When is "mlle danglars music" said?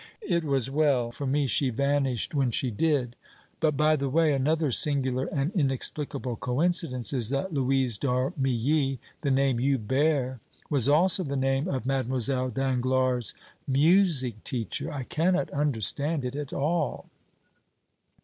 11.85-14.43